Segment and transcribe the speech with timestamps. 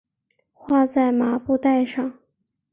[0.53, 2.11] 画在麻布袋上